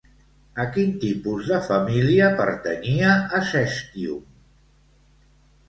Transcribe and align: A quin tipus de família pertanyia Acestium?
A 0.61 0.63
quin 0.77 0.95
tipus 1.03 1.49
de 1.51 1.59
família 1.67 2.31
pertanyia 2.41 3.13
Acestium? 3.43 4.27